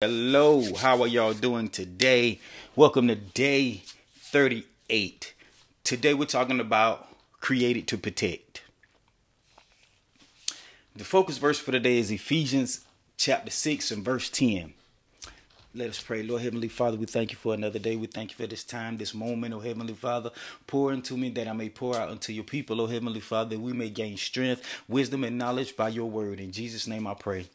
[0.00, 2.38] Hello, how are y'all doing today?
[2.76, 3.82] Welcome to day
[4.14, 5.34] 38.
[5.82, 7.08] Today we're talking about
[7.40, 8.62] created to protect.
[10.94, 12.84] The focus verse for today is Ephesians
[13.16, 14.72] chapter 6 and verse 10.
[15.74, 16.22] Let us pray.
[16.22, 17.96] Lord Heavenly Father, we thank you for another day.
[17.96, 20.30] We thank you for this time, this moment, oh Heavenly Father.
[20.68, 23.60] Pour into me that I may pour out unto your people, oh Heavenly Father, that
[23.60, 26.38] we may gain strength, wisdom, and knowledge by your word.
[26.38, 27.48] In Jesus' name I pray.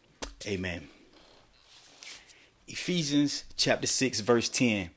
[0.46, 0.90] Amen.
[2.68, 4.90] Ephesians chapter 6, verse 10.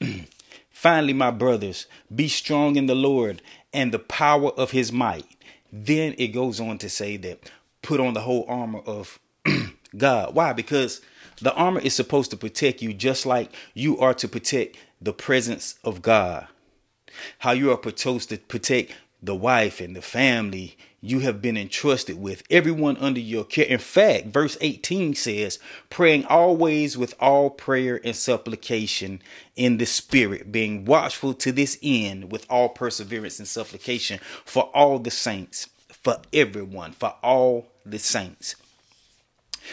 [0.70, 5.26] Finally, my brothers, be strong in the Lord and the power of his might.
[5.72, 7.50] Then it goes on to say that
[7.82, 9.18] put on the whole armor of
[9.96, 10.34] God.
[10.34, 10.52] Why?
[10.52, 11.00] Because
[11.40, 15.76] the armor is supposed to protect you just like you are to protect the presence
[15.84, 16.46] of God.
[17.38, 18.92] How you are supposed to protect
[19.24, 23.66] the wife and the family you have been entrusted with, everyone under your care.
[23.66, 25.58] In fact, verse 18 says,
[25.90, 29.20] praying always with all prayer and supplication
[29.54, 34.98] in the spirit, being watchful to this end with all perseverance and supplication for all
[34.98, 38.56] the saints, for everyone, for all the saints.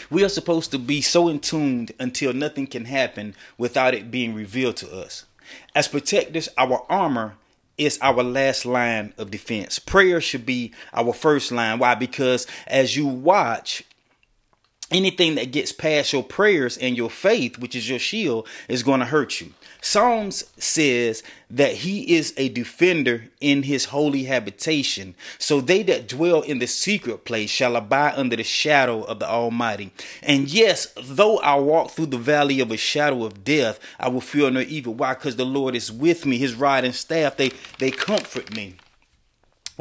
[0.09, 4.33] We are supposed to be so in tuned until nothing can happen without it being
[4.33, 5.25] revealed to us.
[5.73, 7.35] As protectors, our armor
[7.85, 9.79] is our last line of defense.
[9.79, 11.79] Prayer should be our first line.
[11.79, 11.95] Why?
[11.95, 13.83] Because as you watch,
[14.91, 18.99] anything that gets past your prayers and your faith, which is your shield, is going
[18.99, 19.53] to hurt you.
[19.83, 25.15] Psalms says that he is a defender in his holy habitation.
[25.39, 29.27] So they that dwell in the secret place shall abide under the shadow of the
[29.27, 29.91] Almighty.
[30.21, 34.21] And yes, though I walk through the valley of a shadow of death, I will
[34.21, 34.93] fear no evil.
[34.93, 35.15] Why?
[35.15, 36.37] Because the Lord is with me.
[36.37, 38.75] His rod and staff, they, they comfort me.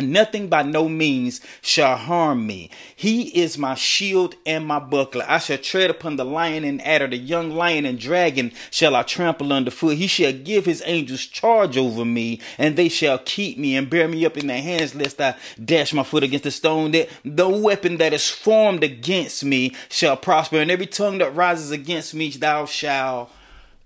[0.01, 2.71] Nothing by no means shall harm me.
[2.95, 5.25] He is my shield and my buckler.
[5.29, 9.03] I shall tread upon the lion and adder, the young lion and dragon shall I
[9.03, 9.97] trample underfoot.
[9.97, 14.09] He shall give his angels charge over me, and they shall keep me and bear
[14.09, 16.91] me up in their hands, lest I dash my foot against a stone.
[16.93, 21.71] That the weapon that is formed against me shall prosper, and every tongue that rises
[21.71, 23.31] against me thou shalt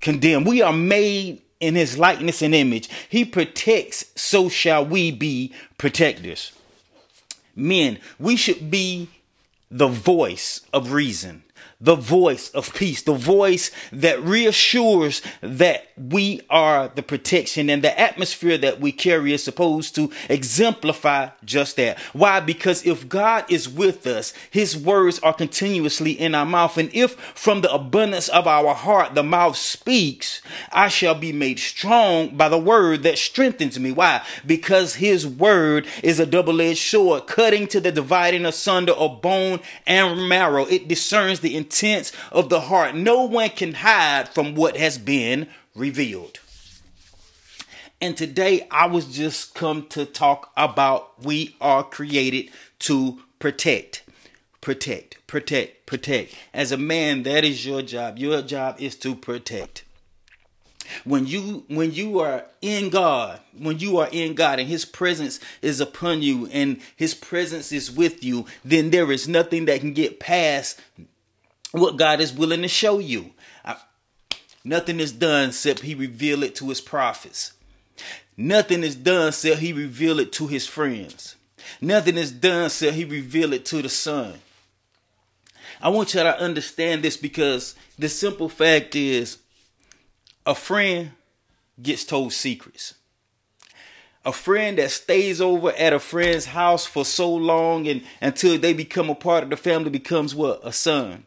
[0.01, 0.45] condemn.
[0.45, 2.89] We are made in his likeness and image.
[3.09, 6.53] He protects, so shall we be protectors.
[7.57, 9.09] Men, we should be
[9.71, 11.44] the voice of reason
[11.81, 18.01] the voice of peace, the voice that reassures that we are the protection and the
[18.01, 21.99] atmosphere that we carry is supposed to exemplify just that.
[22.13, 22.41] Why?
[22.41, 26.79] Because if God is with us, his words are continuously in our mouth.
[26.79, 30.41] And if from the abundance of our heart the mouth speaks,
[30.73, 33.93] I shall be made strong by the word that strengthens me.
[33.93, 34.23] Why?
[34.47, 39.61] Because his word is a double edged sword, cutting to the dividing asunder of bone
[39.87, 40.65] and marrow.
[40.65, 42.97] It discerns the intents of the heart.
[42.97, 46.41] No one can hide from what has been revealed.
[48.01, 52.51] And today I was just come to talk about we are created
[52.81, 54.03] to protect.
[54.61, 56.35] Protect, protect, protect.
[56.53, 58.19] As a man, that is your job.
[58.19, 59.85] Your job is to protect
[61.05, 65.41] when you when you are in God, when you are in God and his presence
[65.63, 69.93] is upon you and his presence is with you, then there is nothing that can
[69.93, 70.81] get past
[71.81, 73.33] what God is willing to show you.
[73.65, 73.77] I,
[74.65, 77.53] nothing is done except he reveal it to his prophets.
[78.37, 81.37] Nothing is done except he reveal it to his friends.
[81.81, 84.35] Nothing is done except he reveal it to the son.
[85.81, 89.39] I want you to understand this because the simple fact is
[90.47, 91.11] a friend
[91.83, 92.95] gets told secrets.
[94.25, 98.73] A friend that stays over at a friend's house for so long and until they
[98.73, 100.61] become a part of the family becomes what?
[100.63, 101.27] A son.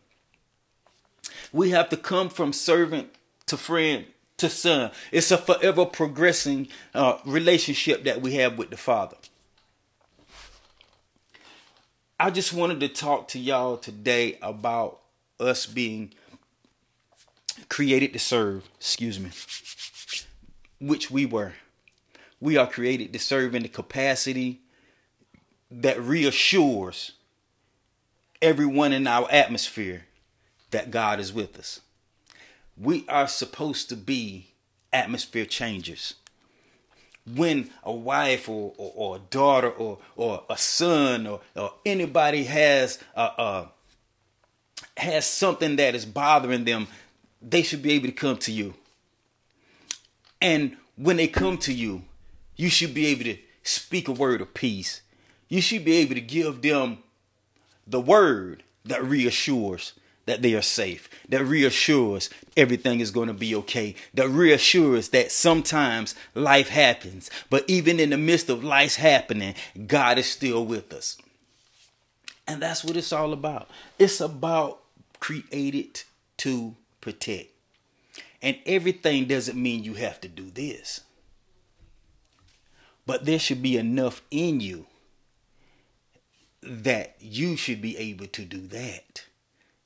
[1.51, 3.09] We have to come from servant
[3.47, 4.05] to friend
[4.37, 4.91] to son.
[5.11, 9.17] It's a forever progressing uh, relationship that we have with the Father.
[12.19, 14.99] I just wanted to talk to y'all today about
[15.39, 16.13] us being
[17.69, 19.29] created to serve, excuse me,
[20.79, 21.53] which we were.
[22.39, 24.61] We are created to serve in the capacity
[25.69, 27.13] that reassures
[28.41, 30.05] everyone in our atmosphere
[30.71, 31.81] that God is with us.
[32.77, 34.51] We are supposed to be
[34.93, 36.15] atmosphere changers.
[37.35, 42.45] When a wife or, or, or a daughter or, or a son or, or anybody
[42.45, 43.71] has a, a,
[44.97, 46.87] has something that is bothering them,
[47.41, 48.75] they should be able to come to you.
[50.41, 52.03] And when they come to you,
[52.55, 55.01] you should be able to speak a word of peace.
[55.49, 56.99] You should be able to give them
[57.85, 59.93] the word that reassures
[60.27, 65.31] that they are safe, that reassures everything is going to be okay, that reassures that
[65.31, 69.55] sometimes life happens, but even in the midst of life's happening,
[69.87, 71.17] God is still with us.
[72.45, 73.69] And that's what it's all about.
[73.97, 74.79] It's about
[75.19, 76.03] created
[76.37, 77.49] to protect.
[78.41, 81.01] And everything doesn't mean you have to do this.
[83.05, 84.85] But there should be enough in you
[86.61, 89.23] that you should be able to do that.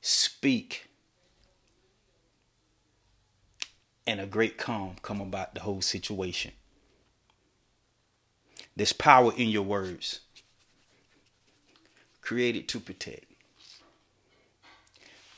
[0.02, 0.88] Speak.
[4.04, 6.50] And a great calm come about the whole situation.
[8.76, 10.20] There's power in your words.
[12.20, 13.26] Created to protect.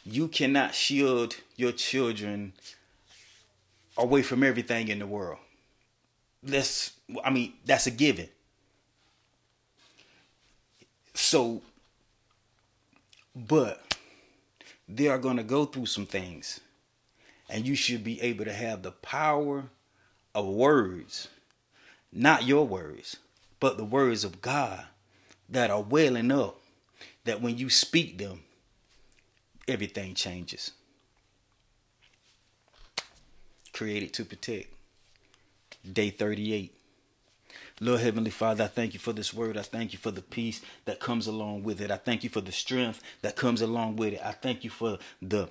[0.04, 2.54] You cannot shield your children
[3.96, 5.38] away from everything in the world.
[6.42, 8.28] That's I mean, that's a given.
[11.14, 11.62] So
[13.34, 13.93] but
[14.88, 16.60] they are going to go through some things.
[17.48, 19.64] And you should be able to have the power
[20.34, 21.28] of words,
[22.12, 23.18] not your words,
[23.60, 24.86] but the words of God
[25.48, 26.60] that are welling up,
[27.24, 28.40] that when you speak them,
[29.68, 30.72] everything changes.
[33.72, 34.68] Created to protect.
[35.90, 36.74] Day 38.
[37.80, 39.56] Lord Heavenly Father, I thank you for this word.
[39.58, 41.90] I thank you for the peace that comes along with it.
[41.90, 44.20] I thank you for the strength that comes along with it.
[44.24, 45.48] I thank you for the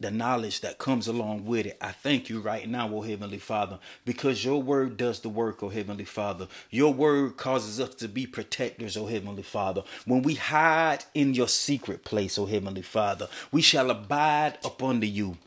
[0.00, 1.78] the knowledge that comes along with it.
[1.80, 5.70] I thank you right now, oh Heavenly Father, because your word does the work, oh
[5.70, 6.48] Heavenly Father.
[6.70, 9.84] Your word causes us to be protectors, oh Heavenly Father.
[10.04, 15.06] When we hide in your secret place, oh Heavenly Father, we shall abide up under
[15.06, 15.38] you.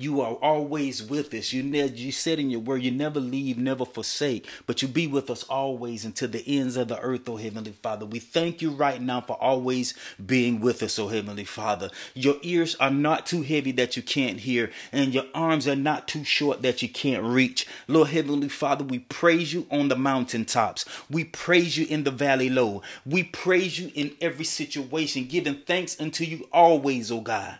[0.00, 1.52] You are always with us.
[1.52, 5.06] You ne- you said in your word, you never leave, never forsake, but you be
[5.06, 8.06] with us always until the ends of the earth, O Heavenly Father.
[8.06, 9.92] We thank you right now for always
[10.24, 11.90] being with us, O Heavenly Father.
[12.14, 16.08] Your ears are not too heavy that you can't hear, and your arms are not
[16.08, 17.66] too short that you can't reach.
[17.86, 20.86] Lord Heavenly Father, we praise you on the mountaintops.
[21.10, 22.80] We praise you in the valley low.
[23.04, 27.58] We praise you in every situation, giving thanks unto you always, O God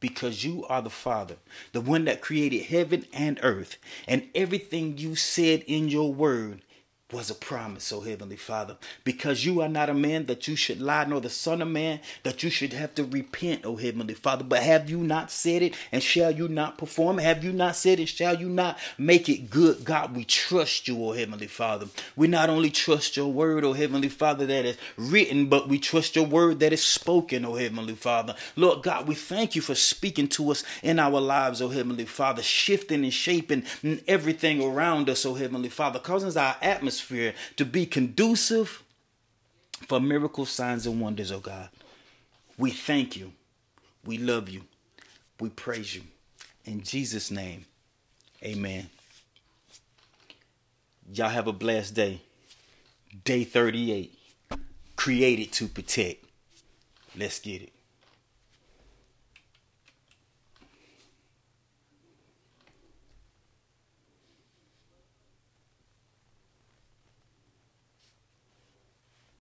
[0.00, 1.36] because you are the Father,
[1.72, 3.76] the one that created heaven and earth,
[4.08, 6.62] and everything you said in your word
[7.12, 10.80] was a promise, oh Heavenly Father, because you are not a man that you should
[10.80, 14.44] lie, nor the Son of Man that you should have to repent, oh Heavenly Father.
[14.44, 17.18] But have you not said it, and shall you not perform?
[17.18, 19.84] Have you not said it, shall you not make it good?
[19.84, 21.86] God, we trust you, oh Heavenly Father.
[22.16, 26.16] We not only trust your word, oh Heavenly Father, that is written, but we trust
[26.16, 28.34] your word that is spoken, oh Heavenly Father.
[28.56, 32.42] Lord God, we thank you for speaking to us in our lives, oh Heavenly Father,
[32.42, 33.64] shifting and shaping
[34.06, 38.82] everything around us, oh Heavenly Father, causing our atmosphere atmosphere to be conducive
[39.86, 41.68] for miracles, signs, and wonders, oh God.
[42.58, 43.32] We thank you.
[44.04, 44.62] We love you.
[45.40, 46.02] We praise you.
[46.64, 47.64] In Jesus' name,
[48.44, 48.88] amen.
[51.12, 52.20] Y'all have a blessed day.
[53.24, 54.16] Day 38.
[54.96, 56.24] Created to protect.
[57.16, 57.72] Let's get it.